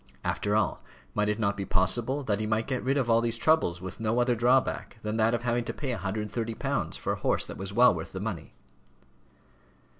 [0.23, 0.81] After all,
[1.13, 3.99] might it not be possible that he might get rid of all these troubles with
[3.99, 7.71] no other drawback than that of having to pay £130 for a horse that was
[7.71, 8.55] well worth the money?